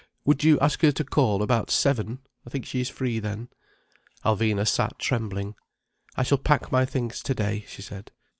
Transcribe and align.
Would 0.25 0.43
you 0.43 0.59
ask 0.59 0.81
her 0.81 0.91
to 0.93 1.03
call 1.03 1.43
about 1.43 1.69
seven—I 1.69 2.49
think 2.49 2.65
she 2.65 2.81
is 2.81 2.89
free 2.89 3.19
then—" 3.19 3.49
Alvina 4.25 4.67
sat 4.67 4.97
trembling. 4.97 5.53
"I 6.15 6.23
shall 6.23 6.39
pack 6.39 6.71
my 6.71 6.85
things 6.85 7.21
today," 7.21 7.65
she 7.67 7.83
said. 7.83 8.09